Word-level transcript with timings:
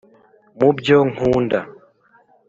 mubyo 0.59 0.97
nkunda. 1.11 1.59